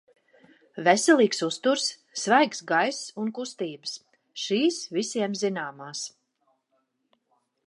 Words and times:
Veselīgs 0.87 1.43
uzturs, 1.47 1.85
svaigs 2.23 2.63
gaiss 2.73 3.03
un 3.25 3.29
kustības– 3.39 3.95
šīs 4.47 4.83
visiem 4.99 5.41
zināmās. 5.45 6.07